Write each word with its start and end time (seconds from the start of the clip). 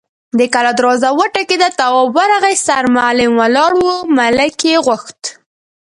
د 0.39 0.41
کلا 0.53 0.71
دروازه 0.79 1.09
وټکېده، 1.19 1.67
تواب 1.79 2.09
ورغی، 2.17 2.55
سرمعلم 2.67 3.31
ولاړ 3.41 3.71
و، 3.77 3.85
ملک 4.17 4.57
يې 4.69 4.77
غوښت. 4.85 5.19